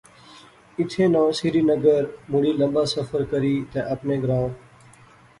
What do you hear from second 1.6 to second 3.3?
نگر مڑی لمبا سفر